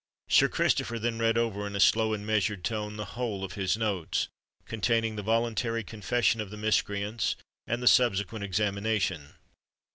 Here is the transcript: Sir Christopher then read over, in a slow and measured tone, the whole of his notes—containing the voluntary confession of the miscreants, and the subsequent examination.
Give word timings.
Sir 0.27 0.49
Christopher 0.49 0.97
then 0.97 1.19
read 1.19 1.37
over, 1.37 1.67
in 1.67 1.75
a 1.75 1.79
slow 1.79 2.11
and 2.11 2.25
measured 2.25 2.63
tone, 2.63 2.97
the 2.97 3.05
whole 3.13 3.43
of 3.43 3.53
his 3.53 3.77
notes—containing 3.77 5.15
the 5.15 5.21
voluntary 5.21 5.83
confession 5.83 6.41
of 6.41 6.49
the 6.49 6.57
miscreants, 6.57 7.35
and 7.67 7.83
the 7.83 7.87
subsequent 7.87 8.43
examination. 8.43 9.35